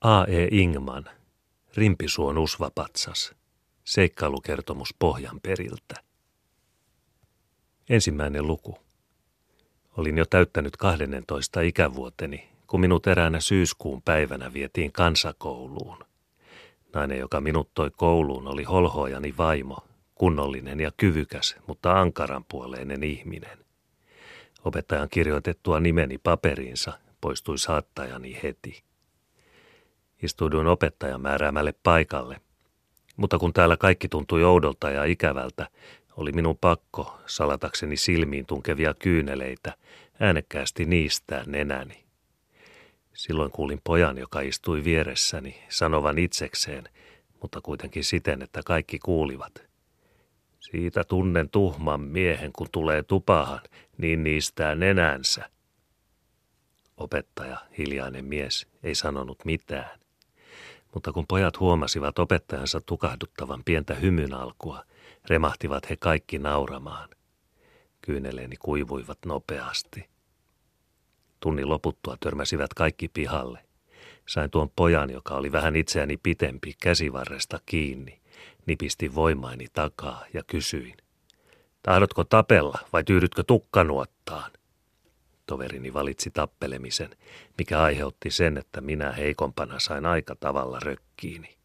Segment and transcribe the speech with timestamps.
[0.00, 0.48] A.E.
[0.50, 1.04] Ingman,
[1.76, 3.34] Rimpisuon usvapatsas,
[3.84, 5.94] seikkailukertomus pohjan periltä.
[7.88, 8.78] Ensimmäinen luku.
[9.96, 16.04] Olin jo täyttänyt 12 ikävuoteni, kun minut eräänä syyskuun päivänä vietiin kansakouluun.
[16.94, 19.78] Nainen, joka minut toi kouluun, oli holhoajani vaimo,
[20.14, 23.58] kunnollinen ja kyvykäs, mutta ankaranpuoleinen ihminen.
[24.64, 28.89] Opettajan kirjoitettua nimeni paperiinsa poistui saattajani heti.
[30.22, 32.40] Istuuduin opettajan määräämälle paikalle,
[33.16, 35.68] mutta kun täällä kaikki tuntui oudolta ja ikävältä,
[36.16, 39.74] oli minun pakko, salatakseni silmiin tunkevia kyyneleitä,
[40.20, 42.04] äänekkäästi niistää nenäni.
[43.12, 46.84] Silloin kuulin pojan, joka istui vieressäni, sanovan itsekseen,
[47.42, 49.62] mutta kuitenkin siten, että kaikki kuulivat.
[50.60, 53.60] Siitä tunnen tuhman miehen, kun tulee tupahan,
[53.98, 55.50] niin niistää nenänsä.
[56.96, 59.99] Opettaja, hiljainen mies, ei sanonut mitään.
[60.94, 64.84] Mutta kun pojat huomasivat opettajansa tukahduttavan pientä hymyn alkua,
[65.28, 67.08] remahtivat he kaikki nauramaan.
[68.02, 70.08] Kyyneleeni kuivuivat nopeasti.
[71.40, 73.64] Tunnin loputtua törmäsivät kaikki pihalle.
[74.28, 78.20] Sain tuon pojan, joka oli vähän itseäni pitempi, käsivarresta kiinni.
[78.66, 80.96] Nipisti voimaini takaa ja kysyin.
[81.82, 84.50] Tahdotko tapella vai tyydytkö tukkanuottaan?
[85.50, 87.10] Toverini valitsi tappelemisen,
[87.58, 91.56] mikä aiheutti sen, että minä heikompana sain aika tavalla rökkiini.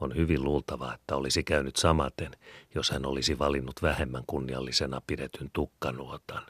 [0.00, 2.30] On hyvin luultavaa, että olisi käynyt samaten,
[2.74, 6.42] jos hän olisi valinnut vähemmän kunniallisena pidetyn tukkanuotan.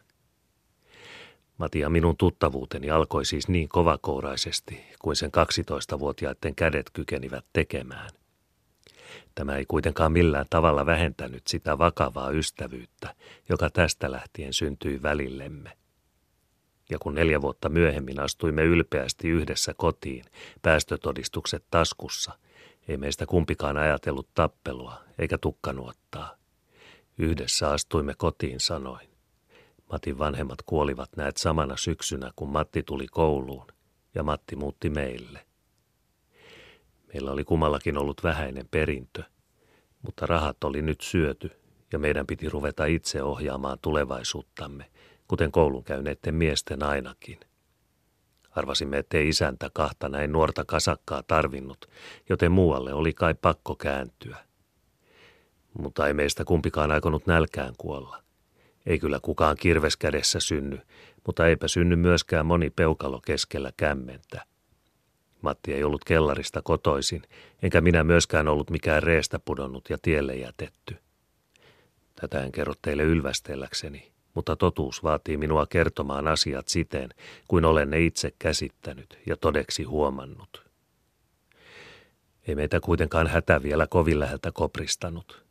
[1.58, 8.10] Matia minun tuttavuuteni alkoi siis niin kovakouraisesti kuin sen 12-vuotiaiden kädet kykenivät tekemään.
[9.34, 13.14] Tämä ei kuitenkaan millään tavalla vähentänyt sitä vakavaa ystävyyttä,
[13.48, 15.83] joka tästä lähtien syntyi välillemme.
[16.90, 20.24] Ja kun neljä vuotta myöhemmin astuimme ylpeästi yhdessä kotiin,
[20.62, 22.32] päästötodistukset taskussa,
[22.88, 26.36] ei meistä kumpikaan ajatellut tappelua eikä tukkanuottaa.
[27.18, 29.08] Yhdessä astuimme kotiin sanoin.
[29.92, 33.66] Matin vanhemmat kuolivat näet samana syksynä, kun Matti tuli kouluun,
[34.14, 35.46] ja Matti muutti meille.
[37.12, 39.22] Meillä oli kummallakin ollut vähäinen perintö,
[40.02, 41.50] mutta rahat oli nyt syöty,
[41.92, 44.90] ja meidän piti ruveta itse ohjaamaan tulevaisuuttamme,
[45.28, 47.40] kuten koulun käyneiden miesten ainakin.
[48.50, 51.90] Arvasimme, ettei isäntä kahta näin nuorta kasakkaa tarvinnut,
[52.28, 54.36] joten muualle oli kai pakko kääntyä.
[55.78, 58.22] Mutta ei meistä kumpikaan aikonut nälkään kuolla.
[58.86, 60.80] Ei kyllä kukaan kirves kädessä synny,
[61.26, 64.44] mutta eipä synny myöskään moni peukalo keskellä kämmentä.
[65.42, 67.22] Matti ei ollut kellarista kotoisin,
[67.62, 70.96] enkä minä myöskään ollut mikään reestä pudonnut ja tielle jätetty.
[72.20, 77.10] Tätä en kerro teille ylvästelläkseni, mutta totuus vaatii minua kertomaan asiat siten,
[77.48, 80.64] kuin olen ne itse käsittänyt ja todeksi huomannut.
[82.48, 85.44] Ei meitä kuitenkaan hätä vielä kovin läheltä kopristanut.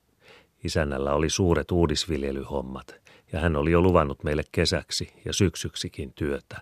[0.64, 2.96] Isännällä oli suuret uudisviljelyhommat,
[3.32, 6.62] ja hän oli jo luvannut meille kesäksi ja syksyksikin työtä.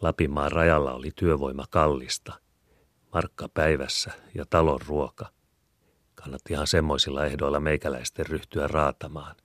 [0.00, 2.32] Lapinmaan rajalla oli työvoima kallista,
[3.12, 5.26] markka päivässä ja talon ruoka.
[6.14, 9.36] Kannattihan semmoisilla ehdoilla meikäläisten ryhtyä raatamaan.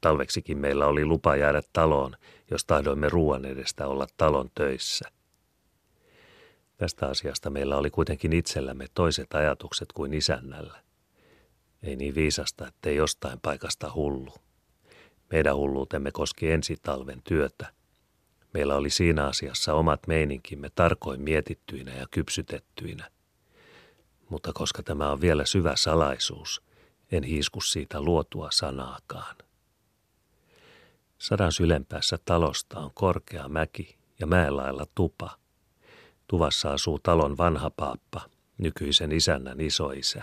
[0.00, 2.16] Talveksikin meillä oli lupa jäädä taloon,
[2.50, 5.10] jos tahdoimme ruoan edestä olla talon töissä.
[6.76, 10.82] Tästä asiasta meillä oli kuitenkin itsellämme toiset ajatukset kuin isännällä.
[11.82, 14.34] Ei niin viisasta, ettei jostain paikasta hullu.
[15.30, 17.72] Meidän hulluutemme koski ensi talven työtä.
[18.54, 23.10] Meillä oli siinä asiassa omat meininkimme tarkoin mietittyinä ja kypsytettyinä.
[24.28, 26.62] Mutta koska tämä on vielä syvä salaisuus,
[27.12, 29.36] en hiisku siitä luotua sanaakaan.
[31.18, 35.30] Sadan sylempäässä talosta on korkea mäki ja mäenlailla tupa.
[36.26, 38.20] Tuvassa asuu talon vanha paappa,
[38.58, 40.22] nykyisen isännän isoisä.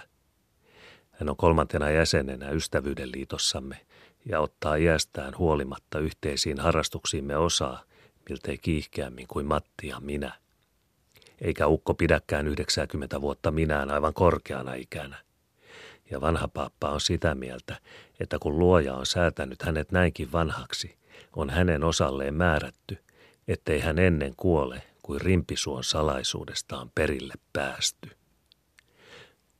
[1.11, 3.85] Hän on kolmantena jäsenenä ystävyyden liitossamme
[4.25, 7.83] ja ottaa iästään huolimatta yhteisiin harrastuksiimme osaa,
[8.29, 10.33] miltei kiihkeämmin kuin Matti ja minä.
[11.41, 15.24] Eikä ukko pidäkään 90 vuotta minään aivan korkeana ikänä.
[16.11, 17.77] Ja vanha paappa on sitä mieltä,
[18.19, 20.97] että kun luoja on säätänyt hänet näinkin vanhaksi,
[21.35, 22.97] on hänen osalleen määrätty,
[23.47, 28.09] ettei hän ennen kuole kuin rimpisuon salaisuudestaan perille päästy.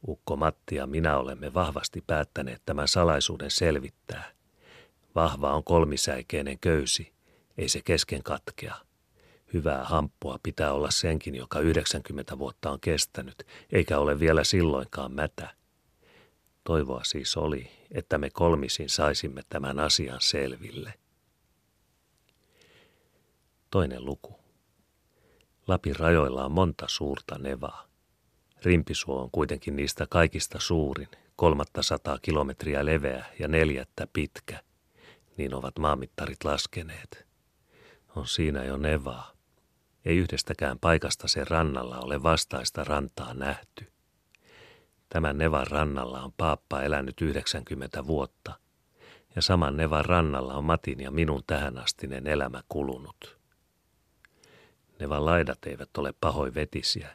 [0.07, 4.36] Ukko Matti ja minä olemme vahvasti päättäneet tämän salaisuuden selvittää,
[5.15, 7.13] Vahva on kolmisäikeinen köysi,
[7.57, 8.75] ei se kesken katkea.
[9.53, 15.50] Hyvää hamppua pitää olla senkin, joka 90 vuotta on kestänyt, eikä ole vielä silloinkaan mätä.
[16.65, 20.94] Toivoa siis oli, että me kolmisin saisimme tämän asian selville.
[23.71, 24.39] Toinen luku.
[25.67, 27.88] Lapin rajoilla on monta suurta nevaa.
[28.63, 34.63] Rimpisuo on kuitenkin niistä kaikista suurin, kolmatta sataa kilometriä leveä ja neljättä pitkä,
[35.38, 37.27] niin ovat maamittarit laskeneet.
[38.15, 39.31] On siinä jo nevaa.
[40.06, 43.94] Ei yhdestäkään paikasta sen rannalla ole vastaista rantaa nähty.
[45.10, 48.54] Tämän nevan rannalla on paappa elänyt 90 vuotta,
[49.36, 53.38] ja saman nevan rannalla on Matin ja minun tähänastinen elämä kulunut.
[55.00, 57.10] Nevan laidat eivät ole pahoin vetisiä.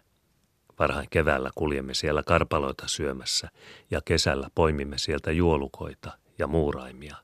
[0.79, 3.49] Varhain keväällä kuljemme siellä karpaloita syömässä
[3.91, 7.17] ja kesällä poimimme sieltä juolukoita ja muuraimia.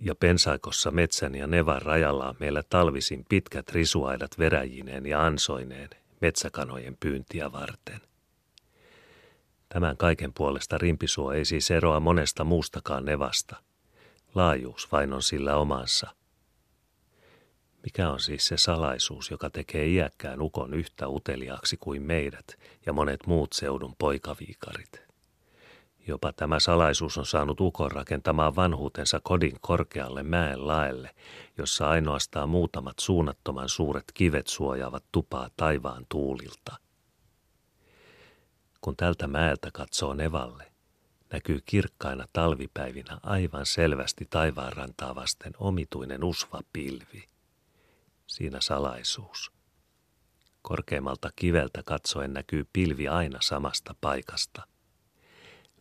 [0.00, 5.90] Ja pensaikossa metsän ja nevan rajalla on meillä talvisin pitkät risuaidat veräjineen ja ansoineen
[6.20, 8.00] metsäkanojen pyyntiä varten.
[9.74, 13.56] Tämän kaiken puolesta rimpisuo ei siis eroa monesta muustakaan nevasta.
[14.34, 16.10] Laajuus vain on sillä omansa–
[17.84, 22.46] mikä on siis se salaisuus, joka tekee iäkkään ukon yhtä uteliaaksi kuin meidät
[22.86, 25.02] ja monet muut seudun poikaviikarit?
[26.06, 31.10] Jopa tämä salaisuus on saanut ukon rakentamaan vanhuutensa kodin korkealle mäen laelle,
[31.58, 36.83] jossa ainoastaan muutamat suunnattoman suuret kivet suojaavat tupaa taivaan tuulilta.
[38.84, 40.72] Kun tältä mäeltä katsoo nevalle,
[41.32, 47.28] näkyy kirkkaina talvipäivinä aivan selvästi taivaanrantaa vasten omituinen usva pilvi–
[48.26, 49.52] siinä salaisuus.
[50.62, 54.62] Korkeimmalta kiveltä katsoen näkyy pilvi aina samasta paikasta.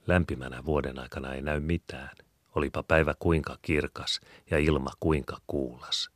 [0.07, 2.17] Lämpimänä vuoden aikana ei näy mitään,
[2.55, 4.19] olipa päivä kuinka kirkas
[4.51, 6.09] ja ilma kuinka kuulas.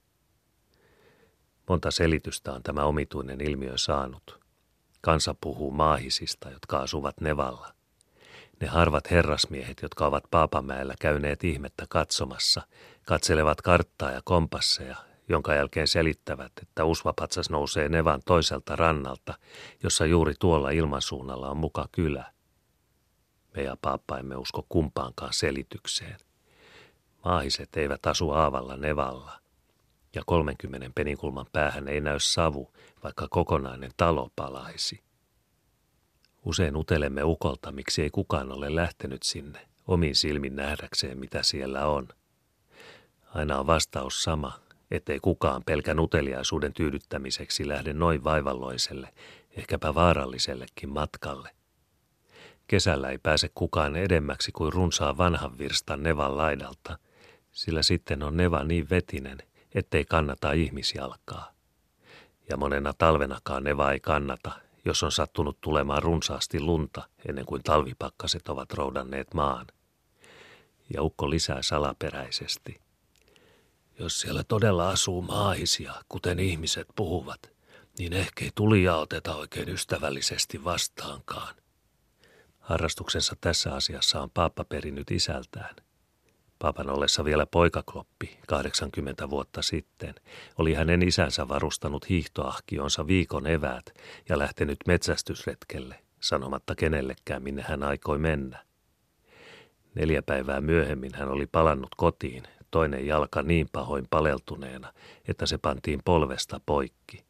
[1.69, 4.46] Monta selitystä on tämä omituinen ilmiö saanut.
[5.07, 7.73] Kansa puhuu maahisista, jotka asuvat Nevalla.
[8.61, 12.61] Ne harvat herrasmiehet, jotka ovat Paapamäellä käyneet ihmettä katsomassa,
[13.05, 14.95] katselevat karttaa ja kompasseja
[15.29, 19.33] jonka jälkeen selittävät, että usvapatsas nousee Nevan toiselta rannalta,
[19.83, 22.31] jossa juuri tuolla ilmansuunnalla on muka kylä.
[23.55, 26.17] Me ja paappa emme usko kumpaankaan selitykseen.
[27.25, 29.39] Maahiset eivät asu aavalla Nevalla,
[30.17, 32.73] ja 30 penikulman päähän ei näy savu,
[33.03, 35.03] vaikka kokonainen talo palaisi.
[36.45, 42.07] Usein utelemme ukolta, miksi ei kukaan ole lähtenyt sinne, omin silmin nähdäkseen, mitä siellä on.
[43.35, 44.59] Aina on vastaus sama,
[44.91, 49.13] ettei kukaan pelkän uteliaisuuden tyydyttämiseksi lähde noin vaivalloiselle,
[49.57, 51.49] ehkäpä vaarallisellekin matkalle.
[52.67, 56.97] Kesällä ei pääse kukaan edemmäksi kuin runsaa vanhan virstan Nevan laidalta,
[57.51, 59.37] sillä sitten on Neva niin vetinen,
[59.77, 61.51] ettei kannata ihmisjalkaa.
[62.49, 64.51] Ja monena talvenakaan Neva ei kannata,
[64.85, 69.67] jos on sattunut tulemaan runsaasti lunta ennen kuin talvipakkaset ovat roudanneet maan.
[70.93, 72.81] Ja ukko lisää salaperäisesti–
[73.99, 77.51] jos siellä todella asuu maahisia, kuten ihmiset puhuvat,
[77.99, 81.55] niin ehkä ei tulia oteta oikein ystävällisesti vastaankaan.
[82.59, 85.75] Harrastuksensa tässä asiassa on Paappa perinnyt isältään.
[86.59, 90.15] Paapan ollessa vielä poikakloppi 80 vuotta sitten,
[90.57, 93.93] oli hänen isänsä varustanut hiihtoahkionsa viikon eväät
[94.29, 98.63] ja lähtenyt metsästysretkelle, sanomatta kenellekään minne hän aikoi mennä.
[99.95, 104.93] Neljä päivää myöhemmin hän oli palannut kotiin toinen jalka niin pahoin paleltuneena,
[105.27, 107.23] että se pantiin polvesta poikki.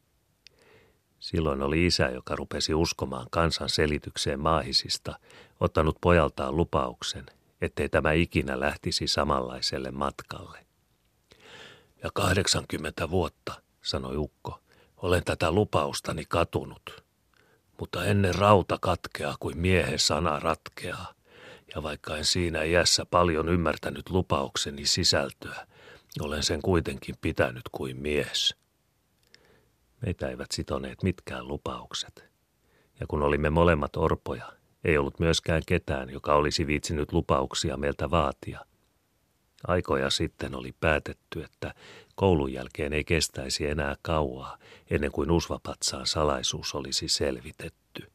[1.19, 5.19] Silloin oli isä, joka rupesi uskomaan kansan selitykseen maahisista,
[5.59, 7.25] ottanut pojaltaan lupauksen,
[7.61, 10.65] ettei tämä ikinä lähtisi samanlaiselle matkalle.
[12.03, 14.59] Ja 80 vuotta, sanoi Ukko,
[14.97, 17.03] olen tätä lupaustani katunut.
[17.79, 21.13] Mutta ennen rauta katkeaa kuin miehen sana ratkeaa
[21.75, 25.67] ja vaikka en siinä iässä paljon ymmärtänyt lupaukseni sisältöä,
[26.19, 28.55] olen sen kuitenkin pitänyt kuin mies.
[30.01, 32.25] Meitä eivät sitoneet mitkään lupaukset.
[32.99, 34.53] Ja kun olimme molemmat orpoja,
[34.87, 38.65] ei ollut myöskään ketään, joka olisi viitsinyt lupauksia meiltä vaatia.
[39.67, 41.73] Aikoja sitten oli päätetty, että
[42.15, 44.57] koulun jälkeen ei kestäisi enää kauaa,
[44.89, 48.11] ennen kuin usvapatsaan salaisuus olisi selvitetty.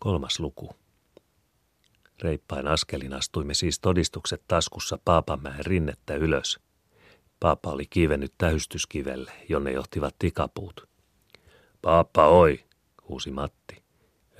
[0.00, 0.70] Kolmas luku.
[2.22, 6.60] Reippain askelin astuimme siis todistukset taskussa Paapamäen rinnettä ylös.
[7.40, 10.88] Paapa oli kiivennyt tähystyskivelle, jonne johtivat tikapuut.
[11.82, 12.64] Paappa oi,
[13.08, 13.59] huusi Matti.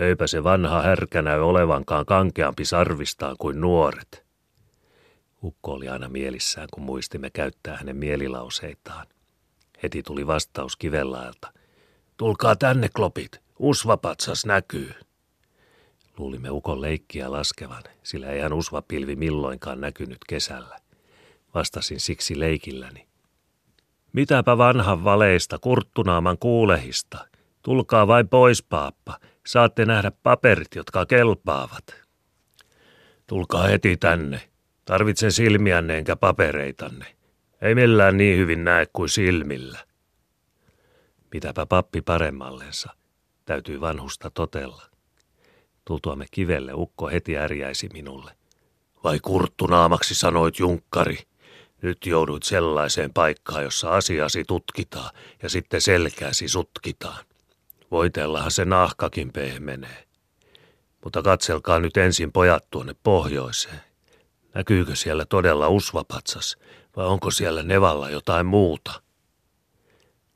[0.00, 4.24] Eipä se vanha härkä näy olevankaan kankeampi sarvistaan kuin nuoret.
[5.42, 9.06] Ukko oli aina mielissään, kun muistimme käyttää hänen mielilauseitaan.
[9.82, 11.52] Heti tuli vastaus kivellaelta.
[12.16, 13.40] Tulkaa tänne, klopit.
[13.58, 14.92] Usvapatsas näkyy.
[16.18, 20.78] Luulimme ukon leikkiä laskevan, sillä eihän usvapilvi milloinkaan näkynyt kesällä.
[21.54, 23.06] Vastasin siksi leikilläni.
[24.12, 27.26] Mitäpä vanhan valeista, kurttunaaman kuulehista.
[27.62, 29.20] Tulkaa vain pois, paappa.
[29.50, 31.84] Saatte nähdä paperit, jotka kelpaavat.
[33.26, 34.50] Tulkaa heti tänne.
[34.84, 37.16] Tarvitsen silmiänne enkä papereitanne.
[37.62, 39.78] Ei millään niin hyvin näe kuin silmillä.
[41.32, 42.90] Mitäpä pappi paremmallensa.
[43.44, 44.82] Täytyy vanhusta totella.
[45.84, 48.32] Tultuamme kivelle ukko heti ärjäisi minulle.
[49.04, 51.18] Vai kurttunaamaksi sanoit junkkari?
[51.82, 55.10] Nyt jouduit sellaiseen paikkaan, jossa asiasi tutkitaan
[55.42, 57.29] ja sitten selkääsi sutkitaan.
[57.90, 60.06] Voitellahan se nahkakin pehmenee.
[61.04, 63.80] Mutta katselkaa nyt ensin pojat tuonne pohjoiseen.
[64.54, 66.56] Näkyykö siellä todella usvapatsas
[66.96, 69.02] vai onko siellä nevalla jotain muuta?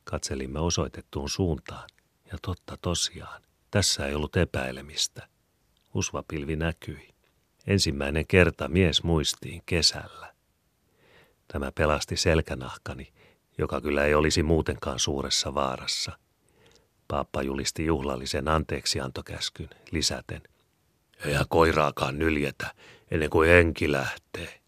[0.05, 1.89] Katselimme osoitettuun suuntaan
[2.33, 5.29] ja totta tosiaan, tässä ei ollut epäilemistä.
[5.95, 7.09] Usvapilvi näkyi.
[7.67, 10.35] Ensimmäinen kerta mies muistiin kesällä.
[11.49, 13.13] Tämä pelasti selkänahkani,
[13.59, 16.19] joka kyllä ei olisi muutenkaan suuressa vaarassa.
[17.09, 20.43] Paappa julisti juhlallisen anteeksiantokäskyn lisäten.
[21.25, 22.75] Eihän koiraakaan nyljetä
[23.11, 24.61] ennen kuin henki lähtee.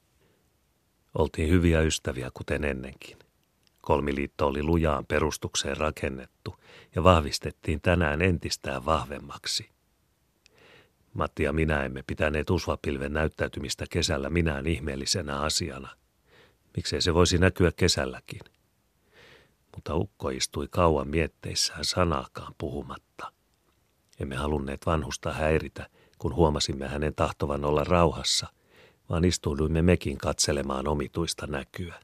[1.14, 3.18] Oltiin hyviä ystäviä kuten ennenkin.
[3.80, 6.56] Kolmiliitto oli lujaan perustukseen rakennettu
[6.94, 9.70] ja vahvistettiin tänään entistään vahvemmaksi.
[11.14, 15.88] Matti ja minä emme pitäneet usvapilven näyttäytymistä kesällä minään ihmeellisenä asiana.
[16.76, 18.40] Miksei se voisi näkyä kesälläkin?
[19.76, 23.32] Mutta ukko istui kauan mietteissään sanaakaan puhumatta.
[24.20, 25.86] Emme halunneet vanhusta häiritä,
[26.18, 28.46] kun huomasimme hänen tahtovan olla rauhassa,
[29.10, 31.94] vaan istuuduimme mekin katselemaan omituista näkyä.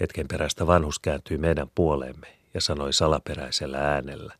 [0.00, 4.34] Hetken perästä vanhus kääntyi meidän puoleemme ja sanoi salaperäisellä äänellä.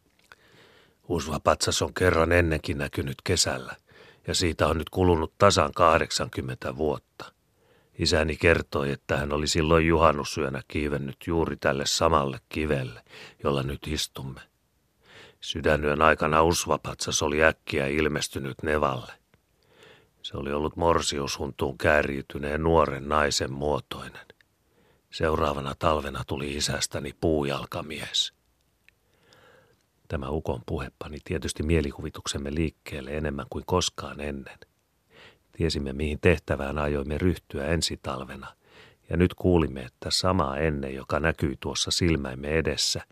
[1.09, 3.77] Usva patsas on kerran ennenkin näkynyt kesällä,
[4.27, 7.33] ja siitä on nyt kulunut tasan 80 vuotta.
[7.99, 13.03] Isäni kertoi, että hän oli silloin juhannusyönä kiivennyt juuri tälle samalle kivelle,
[13.45, 14.41] jolla nyt istumme.
[15.41, 19.13] Sydänyön aikana usvapatsas oli äkkiä ilmestynyt nevalle.
[20.23, 24.27] Se oli ollut morsiushuntuun kääriytyneen nuoren naisen muotoinen.
[25.11, 28.33] Seuraavana talvena tuli isästäni puujalkamies.
[30.09, 34.59] Tämä ukon puhe pani tietysti mielikuvituksemme liikkeelle enemmän kuin koskaan ennen.
[35.53, 38.47] Tiesimme, mihin tehtävään ajoimme ryhtyä ensi talvena,
[39.11, 43.03] ja nyt kuulimme, että sama ennen, joka näkyi tuossa silmäimme edessä,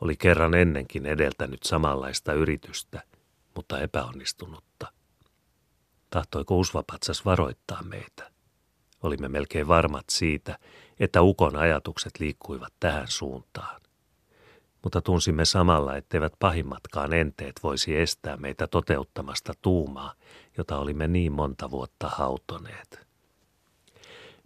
[0.00, 3.02] oli kerran ennenkin edeltänyt samanlaista yritystä,
[3.54, 4.92] mutta epäonnistunutta.
[6.10, 8.30] Tahtoiko usvapatsas varoittaa meitä?
[9.02, 10.58] Olimme melkein varmat siitä,
[11.00, 13.80] että ukon ajatukset liikkuivat tähän suuntaan.
[14.82, 20.14] Mutta tunsimme samalla, etteivät pahimmatkaan enteet voisi estää meitä toteuttamasta tuumaa,
[20.58, 23.06] jota olimme niin monta vuotta hautoneet.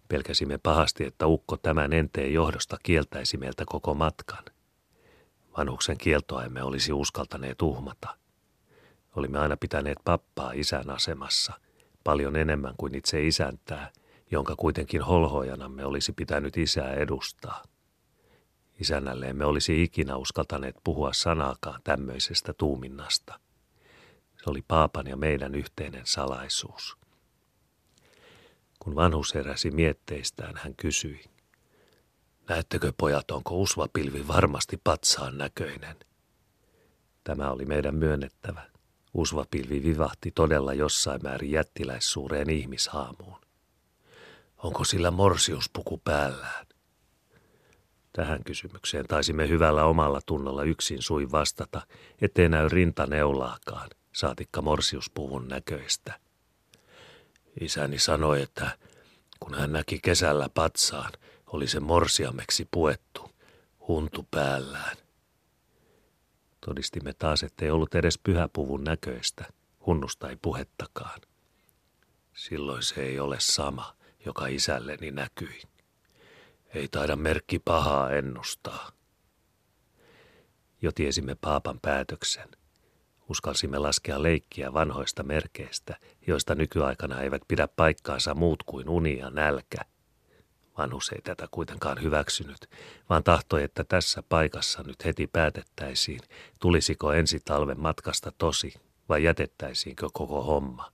[0.09, 4.45] Pelkäsimme pahasti, että ukko tämän enteen johdosta kieltäisi meiltä koko matkan.
[5.57, 8.09] Vanhuksen kieltoa emme olisi uskaltaneet uhmata.
[9.17, 11.53] Olimme aina pitäneet pappaa isän asemassa,
[12.05, 13.91] paljon enemmän kuin itse isäntää–
[14.35, 17.63] jonka kuitenkin holhojanamme olisi pitänyt isää edustaa.
[18.81, 23.41] Isännälle emme olisi ikinä uskaltaneet puhua sanaakaan tämmöisestä tuuminnasta.
[24.45, 26.97] Se oli paapan ja meidän yhteinen salaisuus.
[28.79, 31.25] Kun vanhus heräsi mietteistään, hän kysyi.
[32.49, 35.97] Näettekö pojat, onko usvapilvi varmasti patsaan näköinen?
[37.25, 38.63] Tämä oli meidän myönnettävä.
[39.15, 43.41] Usvapilvi vivahti todella jossain määrin jättiläissuureen ihmishaamuun.
[44.57, 46.67] Onko sillä morsiuspuku päällään?
[48.13, 51.87] Tähän kysymykseen taisimme hyvällä omalla tunnolla yksin sui vastata,
[52.21, 56.21] ettei näy rintaneulaakaan, saatikka morsiuspuvun näköistä.
[57.61, 58.79] Isäni sanoi, että
[59.41, 61.13] kun hän näki kesällä patsaan,
[61.47, 63.31] oli se morsiameksi puettu,
[63.89, 64.97] huntu päällään.
[66.67, 69.45] Todistimme taas, ettei ollut edes pyhäpuvun näköistä,
[69.87, 71.21] hunnusta ei puhettakaan.
[72.35, 73.95] Silloin se ei ole sama–
[74.27, 75.63] joka isälleni näkyi.
[76.75, 78.93] Ei taida merkki pahaa ennustaa.
[80.83, 82.49] Jo tiesimme paapan päätöksen.
[83.29, 89.79] Uskalsimme laskea leikkiä vanhoista merkeistä, joista nykyaikana eivät pidä paikkaansa muut kuin uni ja nälkä.
[90.79, 92.71] Vanhus ei tätä kuitenkaan hyväksynyt,
[93.11, 96.21] vaan tahtoi, että tässä paikassa nyt heti päätettäisiin,
[96.61, 98.75] tulisiko ensi talven matkasta tosi
[99.09, 100.93] vai jätettäisiinkö koko homma.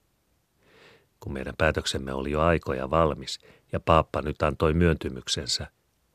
[1.19, 3.39] Kun meidän päätöksemme oli jo aikoja valmis
[3.71, 5.67] ja paappa nyt antoi myöntymyksensä,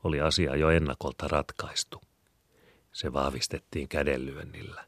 [0.03, 2.01] oli asia jo ennakolta ratkaistu.
[2.91, 4.86] Se vahvistettiin kädenlyönnillä.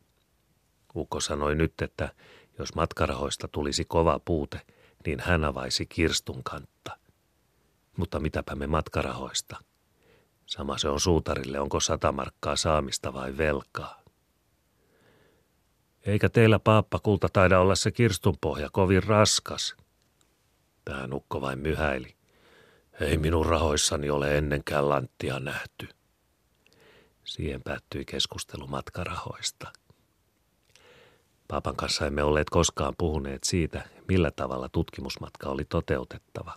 [0.96, 2.14] Ukko sanoi nyt, että
[2.60, 4.62] jos matkarahoista tulisi kova puute,
[5.06, 6.98] niin hän avaisi kirstun kantta.
[7.98, 9.58] Mutta mitäpä me matkarahoista?
[10.46, 14.02] Sama se on suutarille, onko sata markkaa saamista vai velkaa.
[16.06, 19.76] Eikä teillä paappa kulta taida olla se kirstunpohja kovin raskas.
[20.86, 22.16] Tähän ukko vain myhäili.
[23.02, 25.88] Ei minun rahoissani ole ennenkään lanttia nähty.
[27.24, 29.72] Siihen päättyi keskustelu matkarahoista.
[31.50, 36.56] Paapan kanssa emme olleet koskaan puhuneet siitä, millä tavalla tutkimusmatka oli toteutettava.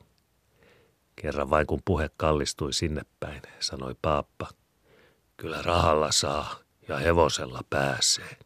[1.16, 4.48] Kerran vain kun puhe kallistui sinne päin, sanoi paappa,
[5.36, 6.54] kyllä rahalla saa
[6.88, 8.36] ja hevosella pääsee.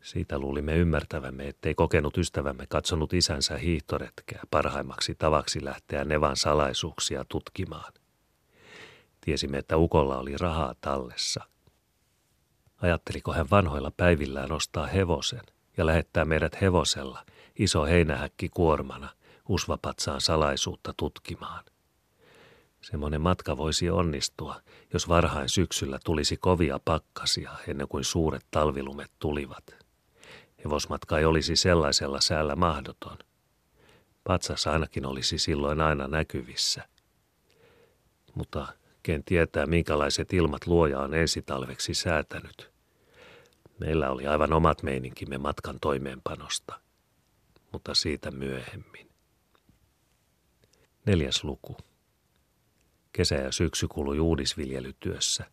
[0.00, 7.92] Siitä luulimme ymmärtävämme, ettei kokenut ystävämme katsonut isänsä hiihtoretkeä parhaimmaksi tavaksi lähteä Nevan salaisuuksia tutkimaan.
[9.20, 11.44] Tiesimme, että Ukolla oli rahaa tallessa.
[12.82, 15.42] Ajatteliko hän vanhoilla päivillään ostaa hevosen
[15.76, 17.24] ja lähettää meidät hevosella,
[17.58, 19.08] iso heinähäkki kuormana,
[19.48, 21.64] usvapatsaan salaisuutta tutkimaan.
[22.80, 24.60] Semmoinen matka voisi onnistua,
[24.92, 29.64] jos varhain syksyllä tulisi kovia pakkasia ennen kuin suuret talvilumet tulivat.
[30.64, 33.18] Hevosmatka ei olisi sellaisella säällä mahdoton.
[34.24, 36.88] Patsas ainakin olisi silloin aina näkyvissä.
[38.34, 38.66] Mutta
[39.02, 42.70] ken tietää, minkälaiset ilmat luoja on ensi talveksi säätänyt.
[43.78, 46.80] Meillä oli aivan omat meininkimme matkan toimeenpanosta,
[47.72, 49.08] mutta siitä myöhemmin.
[51.06, 51.76] Neljäs luku.
[53.12, 55.44] Kesä ja syksy kului uudisviljelytyössä.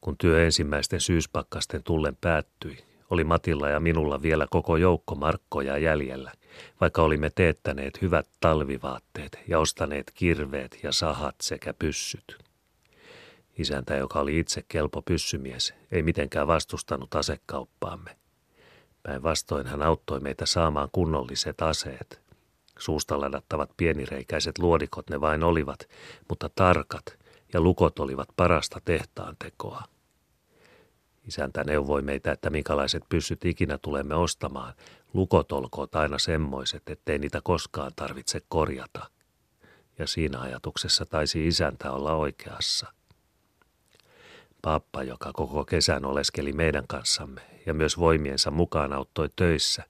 [0.00, 6.32] Kun työ ensimmäisten syyspakkasten tullen päättyi, oli Matilla ja minulla vielä koko joukko markkoja jäljellä,
[6.80, 12.45] vaikka olimme teettäneet hyvät talvivaatteet ja ostaneet kirveet ja sahat sekä pyssyt.
[13.58, 18.16] Isäntä, joka oli itse kelpo pyssymies, ei mitenkään vastustanut asekauppaamme.
[19.02, 22.20] Päinvastoin hän auttoi meitä saamaan kunnolliset aseet.
[22.78, 25.88] Suusta ladattavat pienireikäiset luodikot ne vain olivat,
[26.28, 27.18] mutta tarkat
[27.52, 29.82] ja lukot olivat parasta tehtaan tekoa.
[31.26, 34.74] Isäntä neuvoi meitä, että minkälaiset pyssyt ikinä tulemme ostamaan.
[35.12, 39.10] Lukot olkoot aina semmoiset, ettei niitä koskaan tarvitse korjata.
[39.98, 42.95] Ja siinä ajatuksessa taisi isäntä olla oikeassa.
[44.66, 49.82] Pappa, joka koko kesän oleskeli meidän kanssamme ja myös voimiensa mukaan auttoi töissä,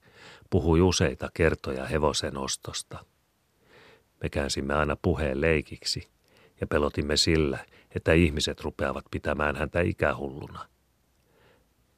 [0.49, 3.05] puhui useita kertoja hevosen ostosta.
[4.23, 6.07] Me käänsimme aina puheen leikiksi
[6.61, 7.59] ja pelotimme sillä,
[7.95, 10.59] että ihmiset rupeavat pitämään häntä ikähulluna–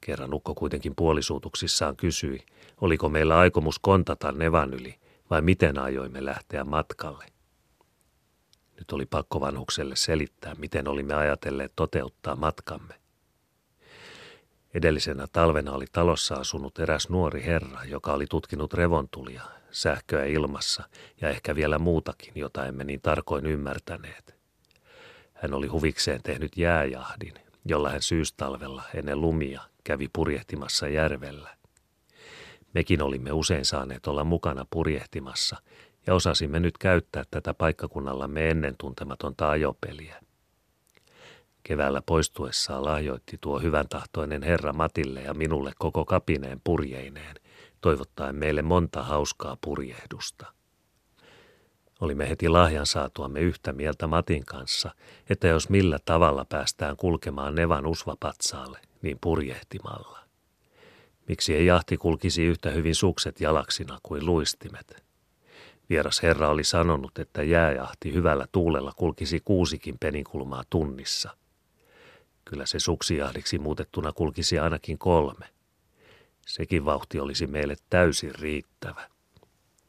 [0.02, 2.46] Kerran ukko kuitenkin puolisuutuksissaan kysyi,
[2.82, 4.96] oliko meillä aikomus kontata Nevan yli
[5.30, 7.26] vai miten ajoimme lähteä matkalle.
[8.80, 12.94] Nyt oli pakko vanhukselle selittää, miten olimme ajatelleet toteuttaa matkamme.
[14.74, 20.84] Edellisenä talvena oli talossa asunut eräs nuori herra, joka oli tutkinut revontulia, sähköä ilmassa
[21.22, 24.36] ja ehkä vielä muutakin, jota emme niin tarkoin ymmärtäneet.
[25.34, 27.34] Hän oli huvikseen tehnyt jääjahdin,
[27.66, 31.58] jolla hän syystalvella ennen lumia kävi purjehtimassa järvellä.
[32.74, 35.58] Mekin olimme usein saaneet olla mukana purjehtimassa
[36.08, 40.22] ja osasimme nyt käyttää tätä paikkakunnallamme ennen tuntematonta ajopeliä.
[41.64, 47.36] Keväällä poistuessaan lahjoitti tuo hyvän tahtoinen herra Matille ja minulle koko kapineen purjeineen,
[47.82, 50.46] toivottaen meille monta hauskaa purjehdusta.
[52.00, 54.92] Olimme heti lahjan saatuamme yhtä mieltä Matin kanssa,
[55.30, 60.20] että jos millä tavalla päästään kulkemaan Nevan usvapatsaalle, niin purjehtimalla.
[61.28, 65.09] Miksi ei jahti kulkisi yhtä hyvin sukset jalaksina kuin luistimet?
[65.90, 71.38] Vieras herra oli sanonut, että jääjahti hyvällä tuulella kulkisi kuusikin peninkulmaa tunnissa.
[72.46, 75.46] Kyllä se suksijahdiksi muutettuna kulkisi ainakin kolme.
[76.48, 79.10] Sekin vauhti olisi meille täysin riittävä.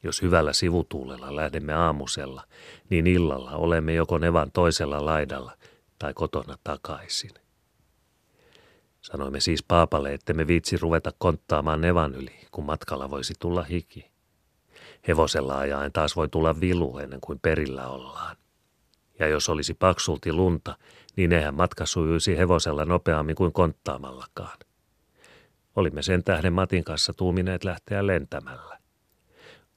[0.03, 2.45] Jos hyvällä sivutuulella lähdemme aamusella,
[2.91, 5.53] niin illalla olemme joko nevan toisella laidalla
[5.99, 7.31] tai kotona takaisin.
[9.01, 14.11] Sanoimme siis paapalle, että me viitsi ruveta konttaamaan nevan yli, kun matkalla voisi tulla hiki.
[15.09, 18.37] Hevosella ajaen taas voi tulla vilu ennen kuin perillä ollaan.
[19.19, 20.77] Ja jos olisi paksulti lunta,
[21.17, 24.59] niin eihän matka sujuisi hevosella nopeammin kuin konttaamallakaan.
[25.77, 28.79] Olimme sen tähden Matin kanssa tuumineet lähteä lentämällä.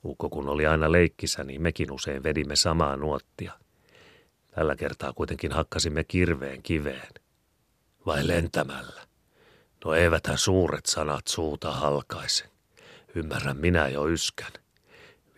[0.05, 3.53] Ukko kun oli aina leikkisä, niin mekin usein vedimme samaa nuottia.
[4.51, 7.13] Tällä kertaa kuitenkin hakkasimme kirveen kiveen.
[8.05, 9.01] Vai lentämällä?
[9.85, 12.45] No eiväthän suuret sanat suuta halkaise.
[13.15, 14.62] Ymmärrän minä jo yskän.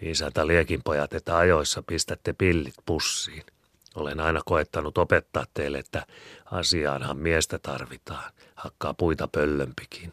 [0.01, 3.43] Viisaita liekinpojat, että ajoissa pistätte pillit pussiin.
[3.95, 6.05] Olen aina koettanut opettaa teille, että
[6.45, 10.11] asiaanhan miestä tarvitaan, hakkaa puita pöllömpikin.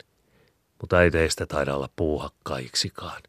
[0.81, 3.23] Mutta ei teistä taida olla puuhakkaiksikaan.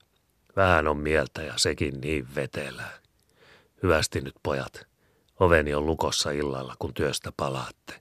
[0.56, 3.00] Vähän on mieltä ja sekin niin vetelää.
[3.84, 4.88] Hyvästi nyt pojat.
[5.40, 8.00] Oveni on lukossa illalla, kun työstä palaatte.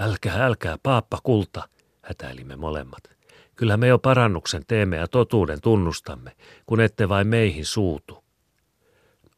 [0.00, 1.68] Älkää, älkää, paappa kulta,
[2.02, 3.17] hätäilimme molemmat.
[3.58, 8.24] Kyllä me jo parannuksen teemme ja totuuden tunnustamme, kun ette vain meihin suutu.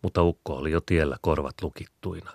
[0.03, 2.31] Mutta ukko oli jo tiellä korvat lukittuina.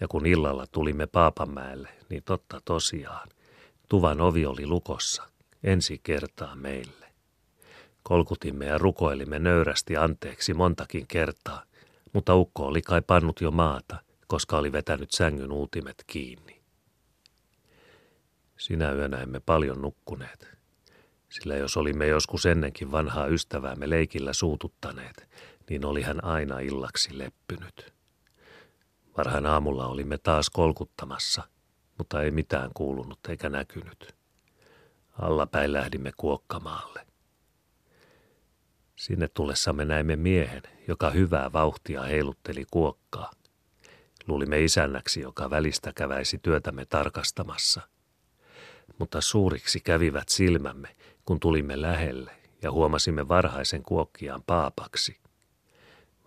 [0.00, 3.28] Ja kun illalla tulimme Paapamäelle, niin totta tosiaan,
[3.88, 5.22] tuvan ovi oli lukossa,
[5.64, 7.06] ensi kertaa meille.
[8.02, 11.62] Kolkutimme ja rukoilimme nöyrästi anteeksi montakin kertaa,
[12.12, 16.62] mutta ukko oli kai pannut jo maata, koska oli vetänyt sängyn uutimet kiinni.
[18.58, 20.55] Sinä yönä emme paljon nukkuneet,
[21.40, 25.28] sillä jos olimme joskus ennenkin vanhaa ystäväämme leikillä suututtaneet,
[25.70, 27.94] niin oli hän aina illaksi leppynyt.
[29.16, 31.42] Varhain aamulla olimme taas kolkuttamassa,
[31.98, 34.14] mutta ei mitään kuulunut eikä näkynyt.
[35.12, 37.06] Allapäin lähdimme kuokkamaalle.
[38.96, 43.30] Sinne tullessamme näimme miehen, joka hyvää vauhtia heilutteli kuokkaa.
[44.26, 47.80] Luulimme isännäksi, joka välistä käväisi työtämme tarkastamassa.
[48.98, 50.96] Mutta suuriksi kävivät silmämme,
[51.26, 52.30] kun tulimme lähelle
[52.62, 55.20] ja huomasimme varhaisen kuokkiaan paapaksi.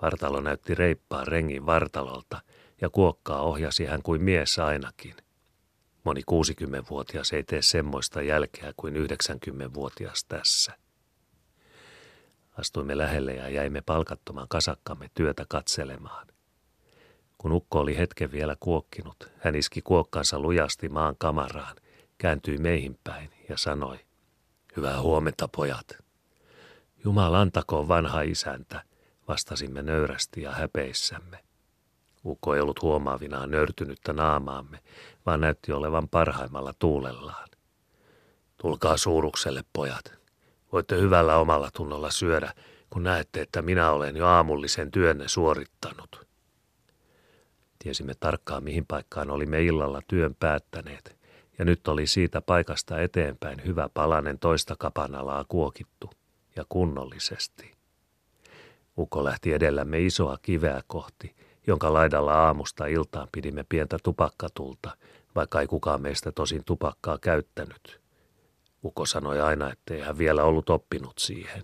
[0.01, 2.41] Vartalo näytti reippaan rengin vartalolta
[2.81, 5.15] ja kuokkaa ohjasi hän kuin mies ainakin.
[6.03, 10.77] Moni 60-vuotias ei tee semmoista jälkeä kuin 90-vuotias tässä.
[12.57, 16.27] Astuimme lähelle ja jäimme palkattoman kasakkamme työtä katselemaan.
[17.37, 21.75] Kun ukko oli hetken vielä kuokkinut, hän iski kuokkansa lujasti maan kamaraan,
[22.17, 23.99] kääntyi meihin päin ja sanoi,
[24.79, 25.87] Hyvää huomenta, pojat.
[27.03, 28.83] Jumal antakoon vanha isäntä,
[29.27, 31.43] vastasimme nöyrästi ja häpeissämme.
[32.25, 34.79] Ukko ei ollut huomaavinaan nörtynyttä naamaamme,
[35.25, 37.49] vaan näytti olevan parhaimmalla tuulellaan.
[38.61, 40.13] Tulkaa suurukselle, pojat,
[40.71, 42.53] Voitte hyvällä omalla tunnolla syödä,
[42.89, 46.27] kun näette, että minä olen jo aamullisen työnne suorittanut.
[47.79, 51.18] Tiesimme tarkkaan, mihin paikkaan olimme illalla työn päättäneet,
[51.59, 56.09] ja nyt oli siitä paikasta eteenpäin hyvä palanen toista kapanalaa kuokittu,
[56.55, 57.71] ja kunnollisesti.
[58.97, 61.35] Ukko lähti edellämme isoa kiveä kohti,
[61.67, 64.97] jonka laidalla aamusta iltaan pidimme pientä tupakkatulta,
[65.35, 67.99] vaikka ei kukaan meistä tosin tupakkaa käyttänyt.
[68.83, 71.63] Uko sanoi aina, ettei hän vielä ollut oppinut siihen.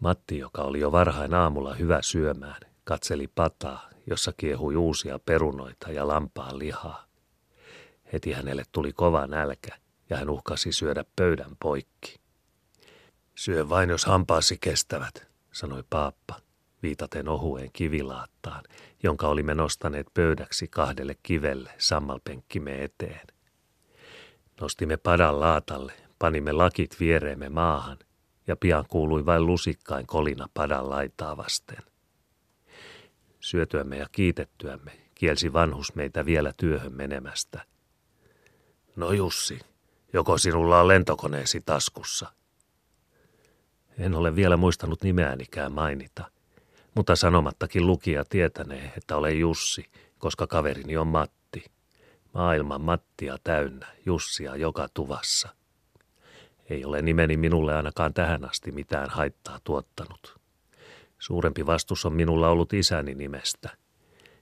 [0.00, 6.08] Matti, joka oli jo varhain aamulla hyvä syömään, katseli pataa, jossa kiehui uusia perunoita ja
[6.08, 7.05] lampaan lihaa.
[8.16, 9.76] Heti hänelle tuli kova nälkä
[10.10, 12.20] ja hän uhkasi syödä pöydän poikki.
[13.34, 16.36] Syö vain, jos hampaasi kestävät, sanoi paappa,
[16.82, 18.64] viitaten ohueen kivilaattaan,
[19.02, 23.26] jonka olimme nostaneet pöydäksi kahdelle kivelle sammalpenkkimme eteen.
[24.60, 27.98] Nostimme padan laatalle, panimme lakit viereemme maahan
[28.46, 31.82] ja pian kuului vain lusikkain kolina padan laitaa vasten.
[33.40, 37.75] Syötyämme ja kiitettyämme kielsi vanhus meitä vielä työhön menemästä.
[38.96, 39.58] No Jussi,
[40.12, 42.32] joko sinulla on lentokoneesi taskussa?
[43.98, 46.30] En ole vielä muistanut nimeäänikään mainita,
[46.94, 51.64] mutta sanomattakin lukija tietänee, että olen Jussi, koska kaverini on Matti.
[52.34, 55.48] Maailman Mattia täynnä, Jussia joka tuvassa.
[56.70, 60.36] Ei ole nimeni minulle ainakaan tähän asti mitään haittaa tuottanut.
[61.18, 63.76] Suurempi vastus on minulla ollut isäni nimestä.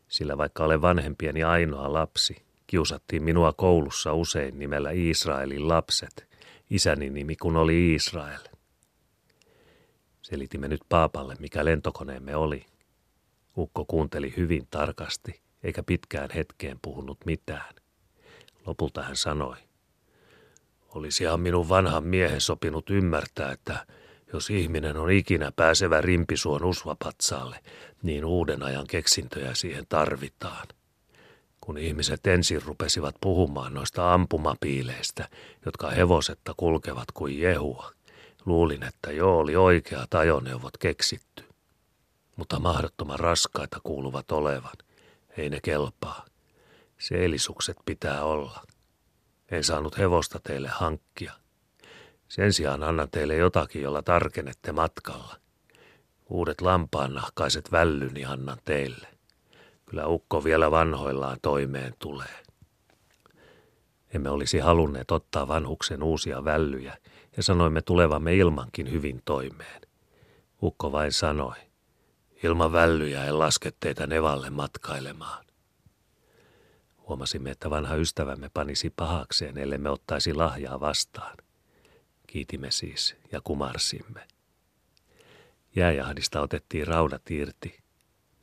[0.09, 2.44] Sillä vaikka olen vanhempieni ainoa lapsi,
[2.75, 6.29] kiusattiin minua koulussa usein nimellä Israelin lapset,
[6.71, 8.41] isäni nimi kun oli Israel.
[10.23, 12.67] Selitimme nyt paapalle, mikä lentokoneemme oli.
[13.57, 17.75] Ukko kuunteli hyvin tarkasti, eikä pitkään hetkeen puhunut mitään.
[18.67, 19.57] Lopulta hän sanoi,
[20.89, 23.87] olisihan minun vanhan miehen sopinut ymmärtää, että
[24.33, 27.61] jos ihminen on ikinä pääsevä rimpisuon usvapatsaalle,
[28.03, 30.67] niin uuden ajan keksintöjä siihen tarvitaan.
[31.65, 35.29] Kun ihmiset ensin rupesivat puhumaan noista ampumapiileistä,
[35.67, 37.93] jotka hevosetta kulkevat kuin jehua,
[38.47, 41.45] luulin, että jo oli oikeat ajoneuvot keksitty.
[42.37, 44.73] Mutta mahdottoman raskaita kuuluvat olevan.
[45.37, 46.25] Ei ne kelpaa.
[46.99, 48.63] Seelisukset pitää olla.
[49.51, 51.33] En saanut hevosta teille hankkia.
[52.29, 55.37] Sen sijaan annan teille jotakin, jolla tarkenette matkalla.
[56.31, 59.14] Uudet lampaannahkaiset vällyni annan teille.
[59.87, 62.43] Kyllä ukko vielä vanhoillaan toimeen tulee.
[64.15, 66.97] Emme olisi halunneet ottaa vanhuksen uusia vällyjä
[67.37, 69.83] ja sanoimme tulevamme ilmankin hyvin toimeen.
[70.63, 71.57] Ukko vain sanoi,
[72.43, 75.45] ilman vällyjä en laske teitä Nevalle matkailemaan.
[77.09, 81.37] Huomasimme, että vanha ystävämme panisi pahakseen, ellei me ottaisi lahjaa vastaan.
[82.27, 84.27] Kiitimme siis ja kumarsimme.
[85.77, 87.84] Jääjahdista otettiin raudat irti,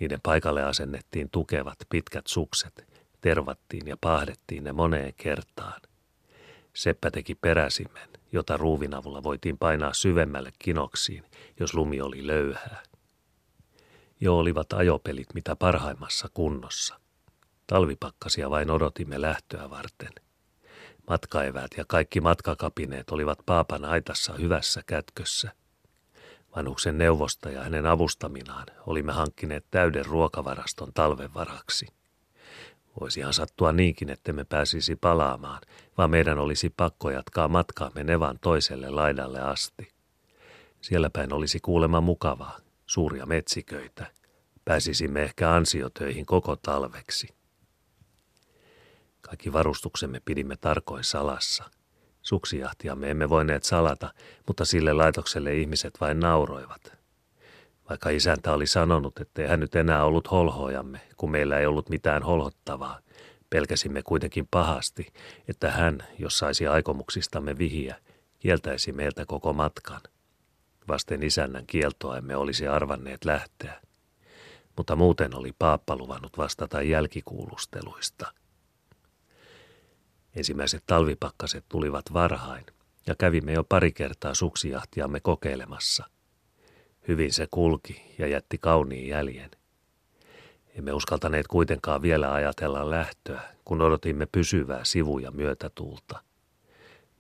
[0.02, 2.88] Niiden paikalle asennettiin tukevat pitkät sukset,
[3.22, 5.82] tervattiin ja pahdettiin ne moneen kertaan.
[6.74, 11.24] Seppä teki peräsimen, jota ruuvin avulla voitiin painaa syvemmälle kinoksiin,
[11.60, 12.84] jos lumi oli löyhää.
[14.20, 17.00] Jo olivat ajopelit mitä parhaimmassa kunnossa.
[17.68, 20.14] Talvipakkasia vain odotimme lähtöä varten.
[21.08, 25.52] Matkaeväät ja kaikki matkakapineet olivat paapan aitassa hyvässä kätkössä.
[26.56, 31.88] Vanhuksen neuvosta ja hänen avustaminaan olimme hankkineet täyden ruokavaraston talven varaksi.
[33.00, 35.62] Voisihan sattua niinkin, että me pääsisi palaamaan,
[35.98, 39.92] vaan meidän olisi pakko jatkaa matkaamme Nevan toiselle laidalle asti.
[40.82, 44.06] Siellä päin olisi kuulemma mukavaa, suuria metsiköitä.
[44.66, 47.28] Pääsisimme ehkä ansiotöihin koko talveksi.
[49.22, 51.64] Kaikki varustuksemme pidimme tarkoin salassa.
[52.22, 54.14] Suksijahtia me emme voineet salata,
[54.48, 56.98] mutta sille laitokselle ihmiset vain nauroivat.
[57.90, 62.24] Vaikka isäntä oli sanonut, ettei hän nyt enää ollut holhojamme, kun meillä ei ollut mitään
[62.24, 63.00] holhottavaa,
[63.50, 65.14] pelkäsimme kuitenkin pahasti,
[65.48, 67.96] että hän, jos saisi aikomuksistamme vihiä,
[68.40, 70.02] kieltäisi meiltä koko matkan.
[70.88, 73.82] Vasten isännän kieltoa emme olisi arvanneet lähteä.
[74.78, 78.32] Mutta muuten oli paappa luvannut vastata jälkikuulusteluista–
[80.36, 82.66] Ensimmäiset talvipakkaset tulivat varhain
[83.08, 86.06] ja kävimme jo pari kertaa suksijahtiamme kokeilemassa.
[87.08, 89.52] Hyvin se kulki ja jätti kauniin jäljen.
[90.76, 96.24] Emme uskaltaneet kuitenkaan vielä ajatella lähtöä, kun odotimme pysyvää sivu- ja myötätuulta.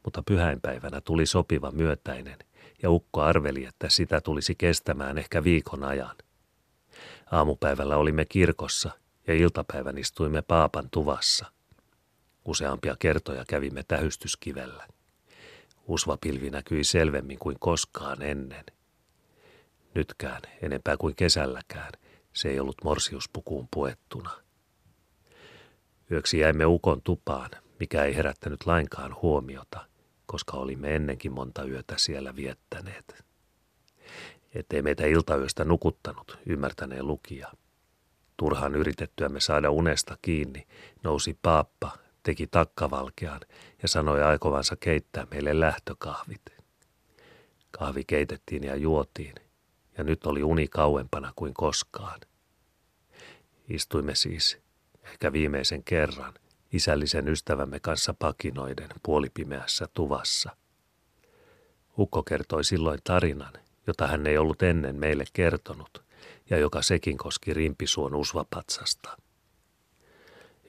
[0.03, 2.37] Mutta pyhäinpäivänä tuli sopiva myötäinen,
[2.83, 6.15] ja ukko arveli, että sitä tulisi kestämään ehkä viikon ajan.
[7.31, 8.91] Aamupäivällä olimme kirkossa
[9.27, 11.45] ja iltapäivän istuimme paapan tuvassa–
[12.45, 14.87] Useampia kertoja kävimme tähystyskivellä.
[15.87, 18.65] Usvapilvi näkyi selvemmin kuin koskaan ennen.
[19.95, 21.91] Nytkään, enempää kuin kesälläkään,
[22.33, 24.31] se ei ollut morsiuspukuun puettuna.
[26.11, 27.49] Yöksi jäimme ukon tupaan,
[27.79, 29.85] mikä ei herättänyt lainkaan huomiota,
[30.25, 33.25] koska olimme ennenkin monta yötä siellä viettäneet.
[34.55, 37.51] Ettei meitä iltayöstä nukuttanut, ymmärtäneen lukija.
[38.37, 40.67] Turhaan yritettyämme saada unesta kiinni,
[41.03, 43.41] nousi paappa teki takkavalkean
[43.81, 46.41] ja sanoi aikovansa keittää meille lähtökahvit.
[47.71, 49.35] Kahvi keitettiin ja juotiin,
[49.97, 52.19] ja nyt oli uni kauempana kuin koskaan.
[53.69, 54.57] Istuimme siis,
[55.03, 56.33] ehkä viimeisen kerran,
[56.71, 60.55] isällisen ystävämme kanssa pakinoiden puolipimeässä tuvassa.
[61.97, 63.53] Ukko kertoi silloin tarinan,
[63.87, 66.03] jota hän ei ollut ennen meille kertonut,
[66.49, 69.17] ja joka sekin koski rimpisuon usvapatsasta.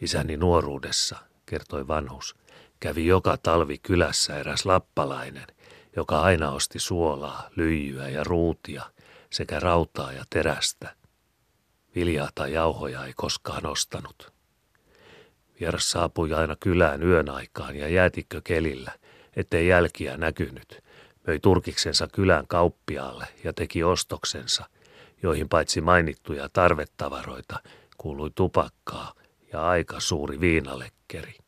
[0.00, 1.16] Isäni nuoruudessa–
[1.52, 2.36] kertoi vanhus,
[2.80, 5.46] kävi joka talvi kylässä eräs lappalainen,
[5.96, 8.82] joka aina osti suolaa, lyijyä ja ruutia
[9.30, 10.96] sekä rautaa ja terästä.
[11.94, 14.32] Viljaa tai jauhoja ei koskaan ostanut.
[15.60, 18.92] Vieras saapui aina kylään yön aikaan ja jäätikkö kelillä,
[19.36, 20.84] ettei jälkiä näkynyt.
[21.26, 24.64] Möi turkiksensa kylän kauppiaalle ja teki ostoksensa,
[25.22, 27.60] joihin paitsi mainittuja tarvettavaroita
[27.98, 29.12] kuului tupakkaa
[29.52, 31.41] ja aika suuri viinalekkeri.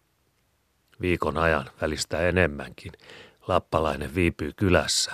[1.00, 2.92] Viikon ajan välistä enemmänkin
[3.48, 5.12] lappalainen viipyi kylässä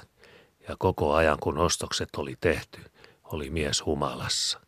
[0.69, 2.81] ja koko ajan kun ostokset oli tehty,
[3.25, 4.61] oli mies humalassa.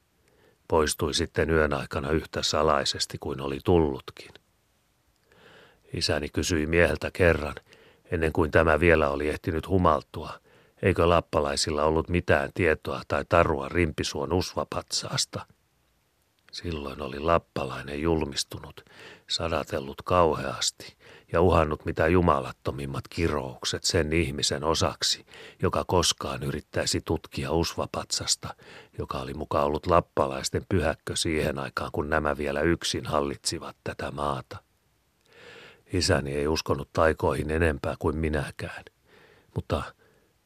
[0.68, 4.30] Poistui sitten yön aikana yhtä salaisesti kuin oli tullutkin.
[5.94, 7.54] Isäni kysyi mieheltä kerran,
[8.10, 10.32] ennen kuin tämä vielä oli ehtinyt humaltua,
[10.82, 15.46] eikö lappalaisilla ollut mitään tietoa tai tarua rimpisuon usvapatsaasta–
[16.52, 18.84] Silloin oli lappalainen julmistunut,
[19.30, 20.96] sadatellut kauheasti
[21.32, 25.26] ja uhannut mitä jumalattomimmat kiroukset sen ihmisen osaksi,
[25.62, 28.54] joka koskaan yrittäisi tutkia usvapatsasta,
[28.98, 34.56] joka oli mukaan ollut lappalaisten pyhäkkö siihen aikaan, kun nämä vielä yksin hallitsivat tätä maata.
[35.92, 38.84] Isäni ei uskonut taikoihin enempää kuin minäkään,
[39.54, 39.82] mutta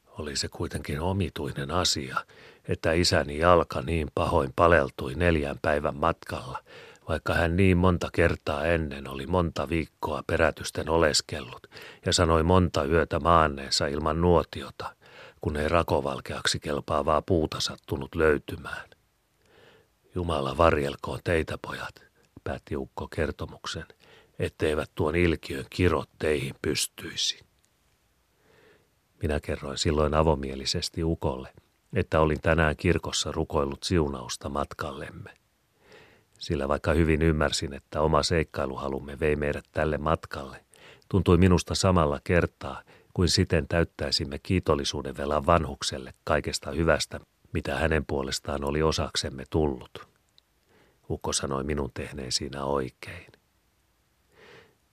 [0.09, 2.17] oli se kuitenkin omituinen asia,
[2.67, 6.63] että isäni jalka niin pahoin paleltui neljän päivän matkalla,
[7.09, 11.67] vaikka hän niin monta kertaa ennen oli monta viikkoa perätysten oleskellut
[12.05, 14.95] ja sanoi monta yötä maanneensa ilman nuotiota,
[15.41, 18.89] kun ei rakovalkeaksi kelpaavaa puuta sattunut löytymään.
[20.15, 21.95] Jumala varjelkoon teitä, pojat,
[22.43, 23.85] päätti ukko kertomuksen,
[24.39, 27.39] etteivät tuon ilkiön kirot teihin pystyisi.
[29.21, 31.53] Minä kerroin silloin avomielisesti ukolle,
[31.93, 35.36] että olin tänään kirkossa rukoillut siunausta matkallemme.
[36.37, 40.65] Sillä vaikka hyvin ymmärsin, että oma seikkailuhalumme vei meidät tälle matkalle,
[41.09, 42.81] tuntui minusta samalla kertaa,
[43.13, 47.19] kuin siten täyttäisimme kiitollisuuden velan vanhukselle kaikesta hyvästä,
[47.53, 50.07] mitä hänen puolestaan oli osaksemme tullut.
[51.09, 53.31] Ukko sanoi minun tehneen siinä oikein.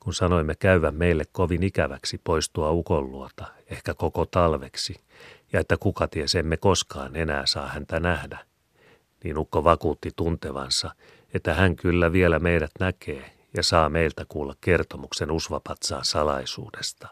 [0.01, 4.95] Kun sanoimme käyvän meille kovin ikäväksi poistua ukon luota, ehkä koko talveksi,
[5.53, 8.39] ja että kuka ties emme koskaan enää saa häntä nähdä,
[9.25, 10.95] niin ukko vakuutti tuntevansa,
[11.35, 17.09] että hän kyllä vielä meidät näkee ja saa meiltä kuulla kertomuksen usvapatsaan salaisuudesta.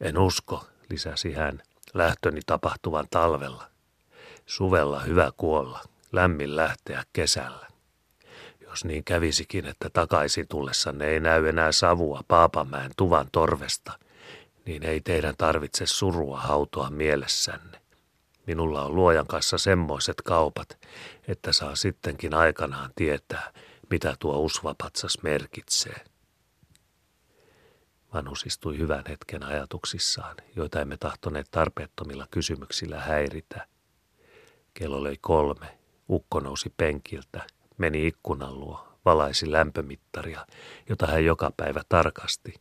[0.00, 1.62] En usko, lisäsi hän,
[1.94, 3.66] lähtöni tapahtuvan talvella.
[4.46, 5.80] Suvella hyvä kuolla,
[6.12, 7.68] lämmin lähteä kesällä.
[8.60, 13.98] Jos niin kävisikin, että takaisin tullessanne ei näy enää savua Paapamäen tuvan torvesta,
[14.66, 17.80] niin ei teidän tarvitse surua hautoa mielessänne.
[18.48, 20.78] Minulla on luojan kanssa semmoiset kaupat,
[21.28, 23.52] että saa sittenkin aikanaan tietää,
[23.90, 26.04] mitä tuo usvapatsas merkitsee.
[28.14, 33.66] Vanhus istui hyvän hetken ajatuksissaan, joita emme tahtoneet tarpeettomilla kysymyksillä häiritä.
[34.74, 35.78] Kello löi kolme,
[36.10, 37.46] ukko nousi penkiltä,
[37.78, 40.46] meni ikkunan luo, valaisi lämpömittaria,
[40.88, 42.54] jota hän joka päivä tarkasti.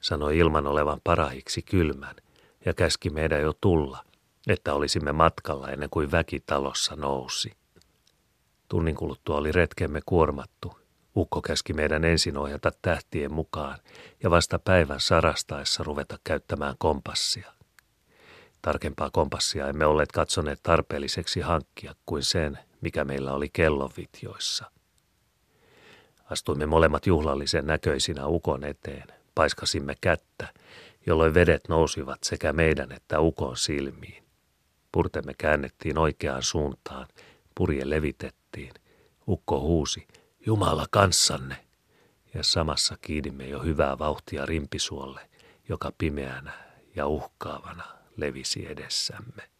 [0.00, 2.16] Sanoi ilman olevan parahiksi kylmän
[2.64, 4.09] ja käski meidän jo tulla,
[4.46, 7.52] että olisimme matkalla ennen kuin väki talossa nousi.
[8.68, 10.80] Tunnin kuluttua oli retkemme kuormattu.
[11.16, 13.78] Ukko käski meidän ensin ohjata tähtien mukaan
[14.22, 17.52] ja vasta päivän sarastaessa ruveta käyttämään kompassia.
[18.62, 24.70] Tarkempaa kompassia emme olleet katsoneet tarpeelliseksi hankkia kuin sen, mikä meillä oli kellovitjoissa.
[26.30, 30.48] Astuimme molemmat juhlallisen näköisinä ukon eteen, paiskasimme kättä,
[31.06, 34.29] jolloin vedet nousivat sekä meidän että ukon silmiin.
[34.92, 37.06] Purtemme käännettiin oikeaan suuntaan,
[37.54, 38.74] purje levitettiin.
[39.28, 40.08] Ukko huusi,
[40.46, 41.66] Jumala kanssanne,
[42.34, 45.30] ja samassa kiidimme jo hyvää vauhtia rimpisuolle,
[45.68, 46.52] joka pimeänä
[46.96, 47.84] ja uhkaavana
[48.16, 49.50] levisi edessämme.